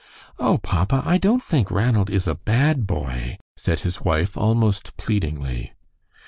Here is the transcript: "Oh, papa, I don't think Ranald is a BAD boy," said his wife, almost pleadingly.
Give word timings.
"Oh, 0.39 0.57
papa, 0.57 1.03
I 1.05 1.19
don't 1.19 1.43
think 1.43 1.69
Ranald 1.69 2.09
is 2.09 2.27
a 2.27 2.33
BAD 2.33 2.87
boy," 2.87 3.37
said 3.55 3.81
his 3.81 4.01
wife, 4.01 4.35
almost 4.35 4.97
pleadingly. 4.97 5.73